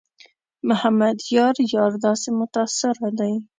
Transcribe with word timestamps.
محمد 0.69 1.17
یار 1.37 1.55
یار 1.73 1.91
داسې 2.05 2.29
متاثره 2.39 3.09
دی. 3.19 3.33